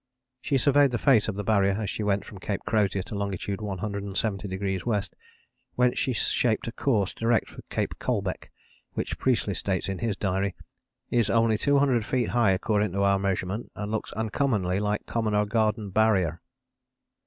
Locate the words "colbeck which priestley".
7.99-9.53